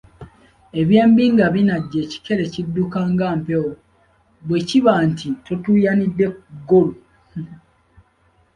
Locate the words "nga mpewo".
3.11-3.71